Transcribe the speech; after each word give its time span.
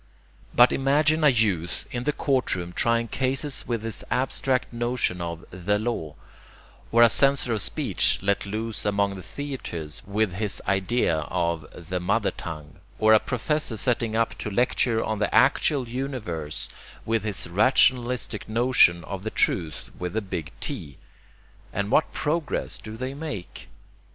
But 0.55 0.71
imagine 0.71 1.23
a 1.23 1.29
youth 1.29 1.85
in 1.91 2.05
the 2.05 2.11
courtroom 2.11 2.73
trying 2.73 3.07
cases 3.07 3.65
with 3.67 3.83
his 3.83 4.03
abstract 4.09 4.73
notion 4.73 5.21
of 5.21 5.45
'the' 5.51 5.77
law, 5.77 6.15
or 6.91 7.03
a 7.03 7.07
censor 7.07 7.53
of 7.53 7.61
speech 7.61 8.17
let 8.23 8.47
loose 8.47 8.83
among 8.83 9.13
the 9.13 9.21
theatres 9.21 10.01
with 10.07 10.33
his 10.33 10.59
idea 10.67 11.19
of 11.29 11.67
'the' 11.87 11.99
mother 11.99 12.31
tongue, 12.31 12.79
or 12.97 13.13
a 13.13 13.19
professor 13.19 13.77
setting 13.77 14.15
up 14.15 14.35
to 14.39 14.49
lecture 14.49 15.03
on 15.03 15.19
the 15.19 15.31
actual 15.35 15.87
universe 15.87 16.67
with 17.05 17.21
his 17.23 17.47
rationalistic 17.47 18.49
notion 18.49 19.03
of 19.03 19.21
'the 19.21 19.29
Truth' 19.29 19.91
with 19.99 20.17
a 20.17 20.21
big 20.23 20.51
T, 20.59 20.97
and 21.71 21.91
what 21.91 22.11
progress 22.11 22.79
do 22.79 22.97
they 22.97 23.13
make? 23.13 23.69